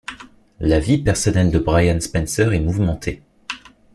La 0.59 0.79
vie 0.79 0.97
personnelle 0.97 1.51
de 1.51 1.59
Brian 1.59 1.99
Spencer 1.99 2.53
est 2.53 2.59
mouvementée. 2.59 3.21